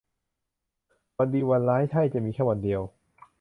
[1.17, 2.81] วันดีวันร้ายใช่จะมีแค่วันเดียว